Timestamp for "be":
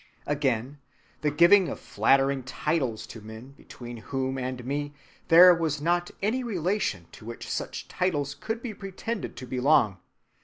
8.63-8.73